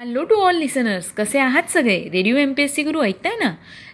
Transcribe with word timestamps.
Hello 0.00 0.22
to 0.24 0.34
all 0.36 0.56
listeners 0.56 1.10
कसे 1.12 1.38
आहात 1.38 1.70
सगळे 1.70 1.98
radio 2.12 2.36
M 2.36 2.52
P 2.52 2.62
S 2.62 2.74
C 2.74 2.82
Guru 2.82 3.02
ऐकताय 3.02 3.36
ना 3.36 3.48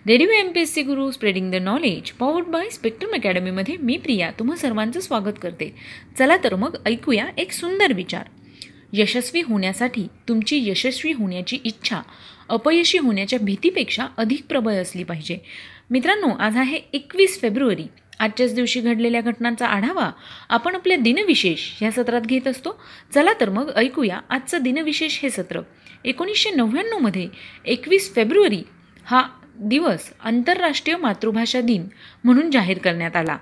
radio 0.07 0.31
M 0.31 0.51
P 0.53 0.61
S 0.61 0.73
C 0.75 0.83
Guru 0.83 1.11
spreading 1.11 1.51
the 1.53 1.57
knowledge 1.63 2.11
powered 2.11 2.47
by 2.47 2.69
spectrum 2.71 3.15
अकॅडमीमध्ये 3.15 3.77
मी 3.81 3.97
प्रिया 3.97 4.31
तुम्हा 4.39 4.57
सर्वांचं 4.57 5.01
स्वागत 5.01 5.39
करते 5.43 5.73
चला 6.19 6.37
तर 6.45 6.55
मग 6.55 6.77
ऐकूया 6.87 7.27
एक 7.39 7.53
सुंदर 7.53 7.93
विचार 7.93 8.29
यशस्वी 8.93 9.41
होण्यासाठी 9.41 10.07
तुमची 10.29 10.63
यशस्वी 10.65 11.13
होण्याची 11.13 11.59
इच्छा 11.65 12.03
अपयशी 12.49 12.99
होण्याच्या 12.99 13.39
भीतीपेक्षा 13.43 14.07
अधिक 14.17 14.47
प्रबळ 14.49 14.83
असली 14.83 15.05
पाहिजे 15.05 15.39
मित्रांनो 15.91 16.35
आज 16.39 16.57
आहे 16.57 16.81
एकवीस 16.93 17.41
फेब्रुवारी 17.41 17.87
आजच्याच 18.21 18.55
दिवशी 18.55 18.81
घडलेल्या 18.81 19.21
घटनांचा 19.21 19.67
आढावा 19.67 20.11
आपण 20.49 20.75
आपल्या 20.75 20.97
दिनविशेष 20.97 21.63
या 21.83 21.91
सत्रात 21.91 22.27
घेत 22.27 22.47
असतो 22.49 22.77
चला 23.15 23.33
तर 23.41 23.51
मग 23.51 23.71
ऐकूया 23.77 24.21
आजचं 24.29 24.63
दिनविशेष 24.63 25.19
हे 25.23 25.31
सत्र 25.31 25.61
एकोणीसशे 26.05 26.51
नव्याण्णवमध्ये 26.51 27.29
एकवीस 27.65 28.15
फेब्रुवारी 28.15 28.63
हा 29.05 29.23
दिवस 29.61 30.13
आंतरराष्ट्रीय 30.25 30.97
मातृभाषा 30.97 31.61
दिन 31.61 31.87
म्हणून 32.25 32.51
जाहीर 32.51 32.79
करण्यात 32.79 33.17
आला. 33.17 33.39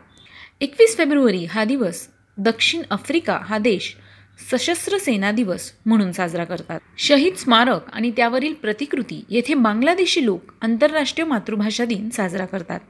एकवीस 0.61 0.97
फेब्रुवारी 0.97 1.45
हा 1.45 1.65
दिवस 1.65 2.09
दक्षिण 2.39 2.83
आफ्रिका 2.91 3.41
हा 3.45 3.59
देश 3.59 3.97
सशस्त्र 4.53 4.99
सेना 4.99 5.33
दिवस 5.33 5.73
म्हणून 5.87 6.13
साजरा 6.13 6.45
करतात. 6.45 6.81
शहीद 6.99 7.35
स्मारक 7.35 7.81
आणि 7.93 8.11
त्यावरील 8.11 8.55
प्रतिकृती 8.55 9.25
येथे 9.29 9.55
बांगलादेशी 9.55 10.25
लोक 10.25 10.43
आंतरराष्ट्रीय 10.63 11.27
मातृभाषा 11.27 11.85
दिन 11.85 12.11
साजरा 12.11 12.47
करतात. 12.47 12.81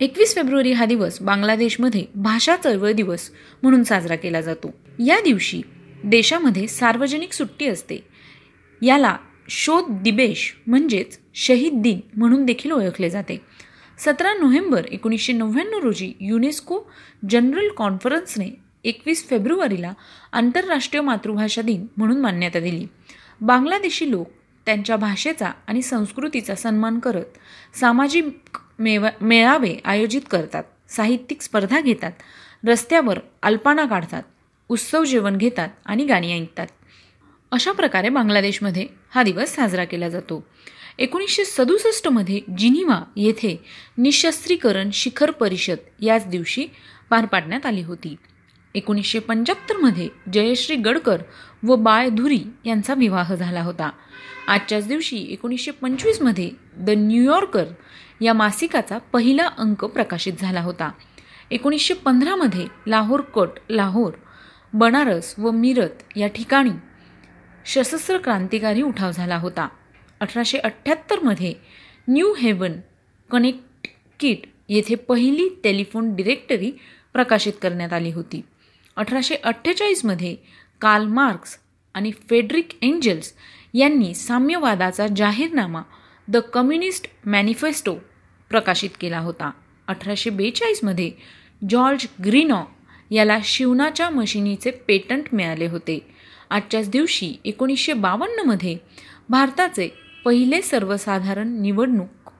एकवीस 0.00 0.34
फेब्रुवारी 0.34 0.72
हा 0.72 0.84
दिवस 0.84 1.20
बांगलादेशमध्ये 1.20 2.04
भाषा 2.14 2.56
चळवळ 2.56 2.92
दिवस 2.92 3.30
म्हणून 3.62 3.84
साजरा 3.84 4.16
केला 4.16 4.40
जातो. 4.40 4.74
या 5.06 5.20
दिवशी 5.20 5.62
देशामध्ये 6.04 6.66
सार्वजनिक 6.66 7.32
सुट्टी 7.32 7.66
असते. 7.66 8.09
याला 8.82 9.16
शोध 9.48 10.02
दिबेश 10.02 10.54
म्हणजेच 10.66 11.18
शहीद 11.34 11.72
दिन 11.74 12.00
म्हणून 12.16 12.44
देखील 12.44 12.72
ओळखले 12.72 13.10
जाते. 13.10 13.40
सतरा 13.98 14.32
नोव्हेंबर 14.34 14.84
एकोणीसशे 14.84 15.32
नव्याण्णव 15.32 15.78
रोजी 15.78 16.12
युनेस्को 16.20 16.80
जनरल 17.30 17.68
कॉन्फरन्सने 17.68 18.48
एकवीस 18.84 19.28
फेब्रुवारीला 19.28 19.92
आंतरराष्ट्रीय 20.32 21.02
मातृभाषा 21.02 21.62
दिन 21.62 21.86
म्हणून 21.96 22.20
मान्यता 22.20 22.60
दिली. 22.60 22.86
बांगलादेशी 23.40 24.10
लोक 24.10 24.30
त्यांच्या 24.66 24.96
भाषेचा 24.96 25.50
आणि 25.66 25.82
संस्कृतीचा 25.82 26.54
सन्मान 26.54 26.98
करत 26.98 27.76
सामाजिक 27.76 28.58
मेवा 28.78 29.10
मेळावे 29.20 29.74
आयोजित 29.84 30.20
करतात 30.30 30.64
साहित्यिक 30.88 31.42
स्पर्धा 31.42 31.80
घेतात 31.80 32.12
रस्त्यावर 32.66 33.18
अल्पाना 33.42 33.84
काढतात 33.84 34.22
उत्सव 34.68 35.04
जेवण 35.04 35.36
घेतात 35.36 35.68
आणि 35.84 36.04
गाणी 36.04 36.32
ऐकतात. 36.32 36.66
अशा 37.52 37.72
प्रकारे 37.72 38.08
बांगलादेशमध्ये 38.08 38.86
हा 39.14 39.22
दिवस 39.22 39.54
साजरा 39.54 39.84
केला 39.84 40.08
जातो. 40.08 40.46
एकोणीसशे 40.98 41.44
सदुसष्टमध्ये 41.44 42.40
जिनिवा 42.58 43.00
येथे 43.16 43.56
निशस्त्रीकरण 43.98 44.90
शिखर 44.92 45.30
परिषद 45.30 45.78
याच 46.00 46.26
दिवशी 46.26 46.66
पार 47.10 47.24
पाडण्यात 47.26 47.66
आली 47.66 47.82
होती. 47.82 48.16
एकोणीसशे 48.74 49.18
पंच्याहत्तरमध्ये 49.18 50.08
जयश्री 50.32 50.76
गडकर 50.76 51.22
व 51.62 51.76
बाळ 51.76 52.08
धुरी 52.08 52.40
यांचा 52.64 52.94
विवाह 52.94 53.34
झाला 53.34 53.62
होता. 53.62 53.90
आजच्याच 54.48 54.86
दिवशी 54.88 55.26
एकोणीसशे 55.30 55.70
पंचवीसमध्ये 55.70 56.50
द 56.76 56.90
न्यूयॉर्कर 56.90 57.64
या 58.20 58.32
मासिकाचा 58.32 58.98
पहिला 58.98 59.46
अंक 59.58 59.84
प्रकाशित 59.84 60.32
झाला 60.38 60.60
होता. 60.60 60.90
एकोणीसशे 61.50 61.94
पंधरामध्ये 61.94 62.66
लाहोर 62.86 63.20
कट 63.20 63.58
लाहोर 63.70 64.12
बनारस 64.72 65.34
व 65.38 65.50
मिरत 65.50 66.16
या 66.16 66.26
ठिकाणी 66.26 66.70
सशस्त्र 67.66 68.18
क्रांतिकारी 68.18 68.82
उठाव 68.82 69.10
झाला 69.10 69.36
होता. 69.36 69.68
अठराशे 70.20 70.58
अठ्ठ्याहत्तरमध्ये 70.58 71.54
न्यू 72.08 72.34
हेवन 72.34 72.72
कनेक्टिकिट 73.30 74.38
येथे 74.68 74.94
पहिली 74.94 75.48
टेलिफोन 75.64 76.14
डिरेक्टरी 76.14 76.70
प्रकाशित 77.12 77.52
करण्यात 77.62 77.92
आली 77.92 78.10
होती. 78.10 78.40
अठराशे 78.96 79.34
अठ्ठेचाळीसमध्ये 79.34 80.36
कार्ल 80.80 81.06
मार्क्स 81.06 81.58
आणि 81.94 82.12
फेडरिक 82.30 82.68
एंजल्स 82.82 83.32
यांनी 83.74 84.14
साम्यवादाचा 84.14 85.06
जाहीरनामा 85.16 85.82
द 86.28 86.36
कम्युनिस्ट 86.36 87.06
मॅनिफेस्टो 87.26 87.94
प्रकाशित 88.48 88.90
केला 89.00 89.18
होता. 89.18 89.50
अठराशे 89.88 90.30
बेचाळीसमध्ये 90.30 91.10
जॉर्ज 91.70 92.06
ग्रीनॉ 92.24 92.62
याला 93.10 93.38
शिवनाच्या 93.44 94.10
मशिनीचे 94.10 94.70
पेटंट 94.70 95.24
मिळाले 95.32 95.66
होते. 95.66 96.19
आजच्याच 96.50 96.90
दिवशी 96.90 97.34
एकोणीसशे 97.44 97.92
बावन्नमध्ये 97.92 98.76
भारताचे 99.28 99.88
पहिले 100.24 100.62
सर्वसाधारण 100.62 101.60
निवडणूक 101.60 102.30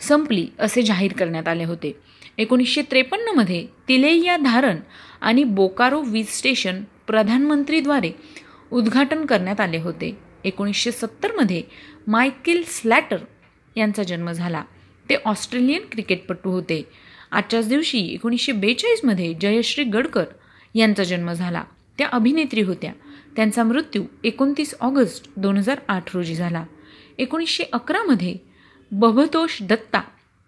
संपली 0.00 0.48
असे 0.58 0.82
जाहीर 0.82 1.12
करण्यात 1.12 1.48
आले 1.48 1.64
होते. 1.64 2.00
एकोणीसशे 2.38 2.82
त्रेपन्नमध्ये 2.82 3.66
तिलेया 3.88 4.36
धारण 4.36 4.76
आणि 5.20 5.44
बोकारो 5.44 6.00
वीज 6.00 6.28
स्टेशन 6.28 6.84
प्रधानमंत्रीद्वारे 7.06 8.10
उद्घाटन 8.72 9.26
करण्यात 9.26 9.60
आले 9.60 9.78
होते. 9.78 10.18
एकोणीसशे 10.44 10.92
सत्तरमध्ये 10.92 11.62
मायकेल 12.06 12.62
स्लॅटर 12.66 13.16
यांचा 13.76 14.02
जन्म 14.02 14.32
झाला. 14.32 14.62
ते 15.10 15.14
ऑस्ट्रेलियन 15.24 15.80
क्रिकेटपटू 15.92 16.50
होते. 16.50 16.88
आजच्याच 17.30 17.68
दिवशी 17.68 17.98
एकोणीसशे 17.98 18.52
बेचाळीसमध्ये 18.52 19.34
जयश्री 19.34 19.84
गडकर 19.84 20.24
यांचा 20.74 21.04
जन्म 21.04 21.32
झाला. 21.32 21.64
त्या 21.98 22.08
अभिनेत्री 22.12 22.62
होत्या. 22.62 22.92
त्यांचा 23.36 23.64
मृत्यू 23.64 24.04
एकोणतीस 24.24 24.74
ऑगस्ट 24.80 25.30
दोन 25.36 25.56
हजार 25.56 25.80
आठ 25.88 26.16
रोजी 26.16 26.34
झाला. 26.34 26.64
एकोणीसशे 27.18 27.64
अकरामध्ये 27.72 28.36
बभतोष 28.92 29.62
दत्ता 29.62 30.00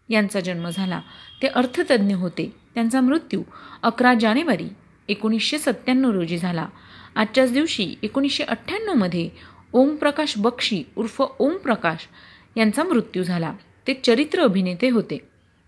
यांचा 0.09 0.41
जन्म 0.41 0.69
झाला. 0.69 1.01
ते 1.43 1.47
अर्थतज्ज्ञ 1.47 2.15
होते. 2.15 2.55
त्यांचा 2.75 3.01
मृत्यू 3.01 3.43
अकरा 3.83 4.15
जानेवारी 4.21 4.69
एकोणीसशे 5.09 5.59
सत्त्याण्णव 5.59 6.11
रोजी 6.11 6.39
झाला. 6.39 6.69
आजच्याच 7.17 7.53
दिवशी 7.53 7.95
एकोणीसशे 8.03 8.45
अठ्ठ्याण्णवमध्ये 8.45 9.31
ओमप्रकाश 9.73 10.39
बक्षी 10.39 10.83
उर्फ 10.97 11.23
ओमप्रकाश 11.39 12.09
यांचा 12.57 12.85
मृत्यू 12.85 13.23
झाला. 13.23 13.53
ते 13.87 13.95
चरित्र 13.95 14.43
अभिनेते 14.43 14.91
होते. 14.91 15.19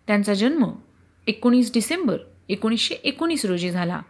त्यांचा 0.06 0.34
जन्म 0.34 0.64
एकोणीस 1.26 1.70
डिसेंबर 1.74 2.16
एकोणीसशे 2.48 2.94
एकोणीस 2.94 3.44
रोजी 3.44 3.70
झाला. 3.70 4.00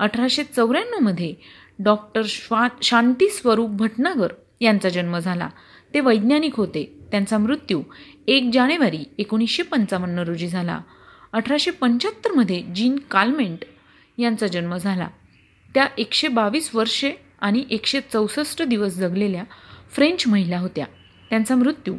अठराशे 0.00 0.44
चौऱ्याण्णवमध्ये 0.44 1.34
डॉक्टर 1.78 2.22
श्वा 2.24 2.68
शांती 2.82 3.28
स्वरूप 3.28 3.70
भटनागर 3.70 4.32
यांचा 4.60 4.88
जन्म 4.88 5.18
झाला. 5.18 5.48
ते 5.94 6.00
वैज्ञानिक 6.00 6.56
होते. 6.56 6.98
त्यांचा 7.10 7.38
मृत्यू 7.38 7.82
एक 8.26 8.50
जानेवारी 8.52 9.04
एकोणीसशे 9.18 9.62
पंचावन्न 9.62 10.18
रोजी 10.18 10.48
झाला. 10.48 10.80
अठराशे 11.32 11.70
पंच्याहत्तरमध्ये 11.70 12.62
जीन 12.62 12.98
कालमेंट 12.98 13.58
यांचा 14.18 14.46
जन्म 14.46 14.76
झाला. 14.76 15.08
त्या 15.74 15.86
एकशे 15.98 16.28
बावीस 16.28 16.74
वर्षे 16.74 17.12
आणि 17.40 17.64
एकशे 17.70 18.00
चौसष्ट 18.00 18.62
दिवस 18.62 18.94
जगलेल्या 18.94 19.44
फ्रेंच 19.92 20.26
महिला 20.26 20.58
होत्या. 20.58 20.86
त्यांचा 21.30 21.56
मृत्यू 21.56 21.94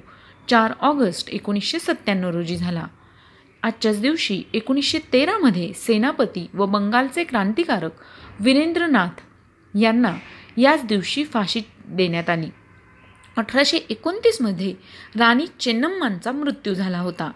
चार 0.50 0.73
ऑगस्ट 0.79 1.29
एकोणीसशे 1.29 1.79
सत्त्याण्णव 1.79 2.29
रोजी 2.29 2.57
झाला. 2.57 2.88
आजच्याच 3.63 4.01
दिवशी 4.01 4.44
एकोणीसशे 4.53 4.99
तेरामध्ये 5.13 5.73
सेनापती 5.73 6.49
व 6.53 6.66
बंगालचे 6.66 7.23
क्रांतिकारक 7.23 7.91
वीरेंद्रनाथ 8.39 9.22
यांना 9.77 10.16
याच 10.57 10.85
दिवशी 10.85 11.23
फाशी 11.23 11.61
देण्यात 11.85 12.29
आली. 12.29 12.49
अठराशे 13.38 13.77
एकोणतीसमध्ये 13.77 14.73
राणी 15.17 15.45
चेन्नम्मांचा 15.59 16.31
मृत्यू 16.31 16.73
झाला 16.73 16.99
होता. 16.99 17.31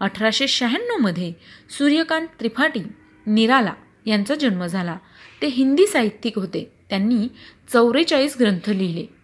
अठराशे 0.00 0.48
शहाण्णवमध्ये 0.48 1.32
सूर्यकांत 1.70 2.26
त्रिपाठी 2.40 2.80
निराला 3.26 3.72
यांचा 4.06 4.34
जन्म 4.34 4.66
झाला. 4.66 4.96
ते 5.42 5.46
हिंदी 5.46 5.86
साहित्यिक 5.86 6.38
होते. 6.38 6.72
त्यांनी 6.90 7.28
चौवेचाळीस 7.72 8.36
ग्रंथ 8.40 8.70
लिहिले. 8.70 9.19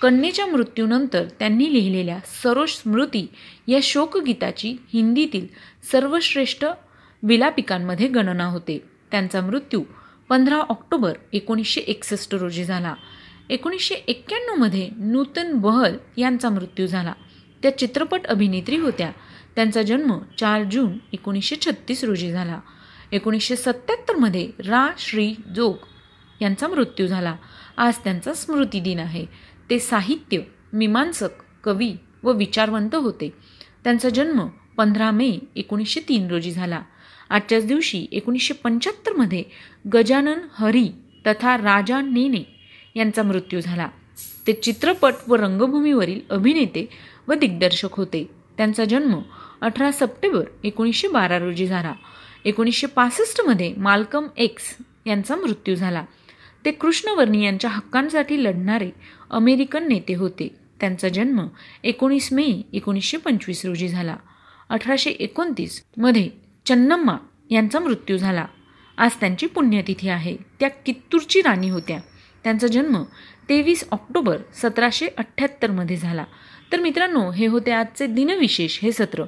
कन्येच्या 0.00 0.46
मृत्यूनंतर 0.46 1.24
त्यांनी 1.38 1.72
लिहिलेल्या 1.72 2.18
सरोज 2.42 2.68
स्मृती 2.68 3.26
या 3.68 3.78
शोकगीताची 3.82 4.76
हिंदीतील 4.92 5.46
सर्वश्रेष्ठ 5.92 6.64
विलापिकांमध्ये 7.22 8.08
गणना 8.08 8.44
होते. 8.44 8.82
त्यांचा 9.10 9.40
मृत्यू 9.40 9.82
पंधरा 10.28 10.56
ऑक्टोबर 10.56 11.12
एकोणीसशे 11.32 11.80
एकसष्ट 11.80 12.34
रोजी 12.34 12.64
झाला. 12.64 12.94
एकोणीसशे 13.50 13.94
एक्क्याण्णवमध्ये 13.94 14.88
नूतन 14.96 15.52
बहल 15.52 15.96
यांचा 16.16 16.48
मृत्यू 16.48 16.86
झाला. 16.86 17.12
त्या 17.62 17.78
चित्रपट 17.78 18.26
अभिनेत्री 18.26 18.76
होत्या. 18.76 19.12
त्यांचा 19.56 19.82
जन्म 19.82 20.18
चार 20.38 20.62
जून 20.62 20.98
एकोणीसशे 21.12 21.56
छत्तीस 21.56 22.04
रोजी 22.04 22.30
झाला. 22.32 22.60
एकोणीसशे 23.12 23.56
सत्त्याहत्तरमध्ये 23.56 24.50
रा 24.66 24.88
श्री 24.98 25.34
जोग 25.54 25.76
यांचा 26.40 26.68
मृत्यू 26.68 27.06
झाला. 27.06 27.36
आज 27.76 27.94
त्यांचा 28.04 28.34
स्मृतिदिन 28.34 28.98
आहे. 28.98 29.26
ते 29.70 29.78
साहित्य 29.78 30.38
मीमांसक 30.72 31.28
कवी 31.64 31.92
व 32.22 32.32
विचारवंत 32.32 32.94
होते. 32.94 33.30
त्यांचा 33.84 34.08
जन्म 34.08 34.46
पंधरा 34.76 35.10
मे 35.10 35.38
एकोणीसशे 35.56 36.00
तीन 36.00 36.28
रोजी 36.28 36.50
झाला. 36.50 36.82
आजच्याच 37.30 37.66
दिवशी 37.66 38.06
एकोणीसशे 38.12 38.54
पंच्याहत्तरमध्ये 38.54 39.44
गजानन 39.94 40.38
हरी 40.52 40.88
तथा 41.26 41.56
राजा 41.56 42.00
नेने 42.00 42.46
यांचा 42.94 43.22
मृत्यू 43.22 43.60
झाला. 43.60 43.88
ते 44.46 44.52
चित्रपट 44.52 45.14
व 45.28 45.34
रंगभूमीवरील 45.34 46.20
अभिनेते 46.30 46.88
व 47.28 47.34
दिग्दर्शक 47.34 47.94
होते. 47.94 48.30
त्यांचा 48.56 48.84
जन्म 48.84 49.18
अठरा 49.60 49.90
सप्टेंबर 49.92 50.44
एकोणीसशे 50.64 51.08
बारा 51.08 51.38
रोजी 51.38 51.66
झाला. 51.66 51.92
एकोणीसशे 52.44 52.86
पासष्टमध्ये 52.86 53.74
माल्कम 53.76 54.26
एक्स 54.36 54.76
यांचा 55.06 55.36
मृत्यू 55.36 55.74
झाला. 55.74 56.04
ते 56.64 56.70
कृष्णवर्णी 56.70 57.44
यांच्या 57.44 57.70
हक्कांसाठी 57.70 58.44
लढणारे 58.44 58.90
अमेरिकन 59.30 59.88
नेते 59.88 60.14
होते. 60.14 60.56
त्यांचा 60.80 61.08
जन्म 61.08 61.46
एकोणीस 61.84 62.32
मे 62.32 62.62
एकोणीसशे 62.72 63.16
पंचवीस 63.16 63.64
रोजी 63.64 63.88
झाला. 63.88 64.16
अठराशे 64.68 65.10
एकोणतीसमध्ये 65.10 66.30
चन्नम्मा 66.66 67.16
यांचा 67.50 67.78
मृत्यू 67.78 68.16
झाला. 68.16 68.46
आज 68.96 69.10
त्यांची 69.20 69.46
पुण्यतिथी 69.46 70.08
आहे. 70.08 70.36
त्या 70.60 70.68
कित्तूरची 70.68 71.40
राणी 71.40 71.68
होत्या. 71.68 72.00
त्यांचा 72.44 72.66
जन्म 72.66 73.02
तेवीस 73.48 73.84
ऑक्टोबर 73.90 74.38
सतराशे 74.54 75.06
अठ्ठ्याहत्तरमध्ये 75.18 75.96
झाला. 75.96 76.24
तर 76.72 76.80
मित्रांनो 76.80 77.30
हे 77.30 77.46
होते 77.46 77.70
आजचे 77.70 78.06
दिनविशेष 78.06 78.80
हे 78.82 78.92
सत्र. 78.92 79.24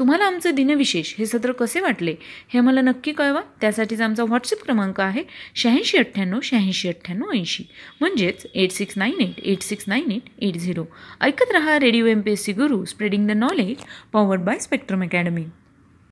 तुम्हाला 0.00 0.24
आमचं 0.24 0.54
दिनविशेष 0.54 1.12
हे 1.18 1.24
सत्र 1.26 1.52
कसे 1.52 1.80
वाटले 1.80 2.14
हे 2.52 2.60
मला 2.60 2.80
नक्की 2.80 3.12
कळवा. 3.12 3.40
त्यासाठीच 3.60 4.00
आमचा 4.00 4.24
व्हॉट्सअप 4.24 4.62
क्रमांक 4.64 5.00
आहे 5.00 5.22
शहाऐंशी 5.54 5.98
अठ्ठ्याण्णव 5.98 6.40
शहाऐंशी 6.42 6.88
अठ्ठ्याण्णव 6.88 7.32
ऐंशी. 7.32 7.64
म्हणजेच 8.00 8.46
eight 8.54 8.70
six 8.70 8.98
nine 8.98 9.20
eight 9.20 9.40
eight 9.44 9.62
six 9.62 9.84
nine 9.88 10.10
eight 10.10 10.30
eight 10.38 10.56
zero. 10.56 10.84
ऐकत 11.20 11.52
रहा 11.52 11.78
radio 11.78 12.06
M 12.06 12.20
P 12.20 12.32
S 12.32 12.44
C 12.44 12.52
Guru 12.52 12.84
spreading 12.84 13.28
the 13.28 13.30
knowledge 13.30 13.84
powered 14.12 14.40
by 14.40 14.58
Spectrum 14.58 15.02
Academy. 15.02 15.44